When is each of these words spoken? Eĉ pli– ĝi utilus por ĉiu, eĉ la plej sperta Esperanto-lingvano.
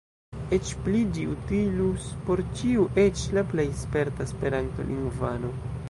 Eĉ 0.55 0.69
pli– 0.85 1.01
ĝi 1.17 1.25
utilus 1.33 2.07
por 2.29 2.41
ĉiu, 2.61 2.87
eĉ 3.05 3.27
la 3.39 3.45
plej 3.53 3.67
sperta 3.85 4.29
Esperanto-lingvano. 4.31 5.55